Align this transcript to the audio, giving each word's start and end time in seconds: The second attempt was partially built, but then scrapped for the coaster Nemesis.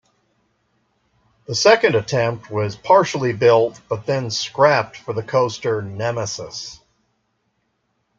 The 1.45 1.53
second 1.53 1.93
attempt 1.93 2.49
was 2.49 2.75
partially 2.75 3.33
built, 3.33 3.79
but 3.87 4.07
then 4.07 4.31
scrapped 4.31 4.97
for 4.97 5.13
the 5.13 5.21
coaster 5.21 5.79
Nemesis. 5.83 6.79